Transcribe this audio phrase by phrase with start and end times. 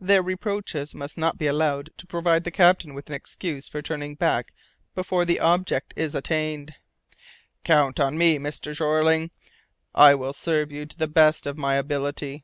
[0.00, 4.16] Their reproaches must not be allowed to provide the captain with an excuse for turning
[4.16, 4.52] back
[4.92, 6.74] before the object is attained."
[7.62, 8.74] "Count on me, Mr.
[8.74, 9.30] Jeorling,
[9.94, 12.42] I will serve you to the best of my ability."